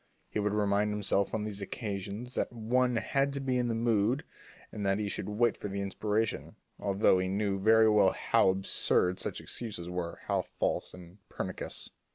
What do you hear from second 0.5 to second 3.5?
tell himself on these occasions that one had to